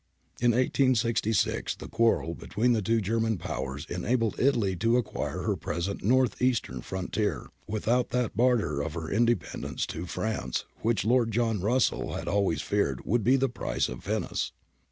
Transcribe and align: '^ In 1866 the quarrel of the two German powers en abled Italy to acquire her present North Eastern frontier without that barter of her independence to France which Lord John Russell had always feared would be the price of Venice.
'^ 0.39 0.43
In 0.43 0.49
1866 0.49 1.75
the 1.75 1.87
quarrel 1.87 2.31
of 2.31 2.39
the 2.39 2.81
two 2.81 3.01
German 3.01 3.37
powers 3.37 3.85
en 3.87 4.03
abled 4.03 4.39
Italy 4.39 4.75
to 4.77 4.97
acquire 4.97 5.43
her 5.43 5.55
present 5.55 6.03
North 6.03 6.41
Eastern 6.41 6.81
frontier 6.81 7.51
without 7.67 8.09
that 8.09 8.35
barter 8.35 8.81
of 8.81 8.95
her 8.95 9.11
independence 9.11 9.85
to 9.85 10.07
France 10.07 10.65
which 10.79 11.05
Lord 11.05 11.29
John 11.29 11.61
Russell 11.61 12.15
had 12.15 12.27
always 12.27 12.63
feared 12.63 13.05
would 13.05 13.23
be 13.23 13.35
the 13.35 13.47
price 13.47 13.87
of 13.89 14.03
Venice. 14.03 14.53